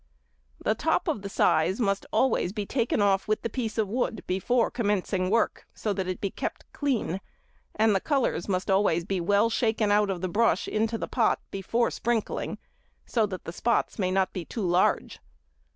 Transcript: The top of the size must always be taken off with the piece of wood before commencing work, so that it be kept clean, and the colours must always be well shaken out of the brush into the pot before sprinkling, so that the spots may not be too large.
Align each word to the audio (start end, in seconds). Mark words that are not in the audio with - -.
The 0.63 0.73
top 0.73 1.07
of 1.07 1.21
the 1.21 1.29
size 1.29 1.79
must 1.79 2.07
always 2.11 2.51
be 2.53 2.65
taken 2.65 3.03
off 3.03 3.27
with 3.27 3.43
the 3.43 3.51
piece 3.51 3.77
of 3.77 3.87
wood 3.87 4.23
before 4.25 4.71
commencing 4.71 5.29
work, 5.29 5.67
so 5.75 5.93
that 5.93 6.07
it 6.07 6.19
be 6.19 6.31
kept 6.31 6.63
clean, 6.73 7.21
and 7.75 7.93
the 7.93 7.99
colours 7.99 8.49
must 8.49 8.71
always 8.71 9.05
be 9.05 9.21
well 9.21 9.51
shaken 9.51 9.91
out 9.91 10.09
of 10.09 10.21
the 10.21 10.27
brush 10.27 10.67
into 10.67 10.97
the 10.97 11.07
pot 11.07 11.39
before 11.51 11.91
sprinkling, 11.91 12.57
so 13.05 13.27
that 13.27 13.43
the 13.43 13.53
spots 13.53 13.99
may 13.99 14.09
not 14.09 14.33
be 14.33 14.43
too 14.43 14.65
large. 14.67 15.19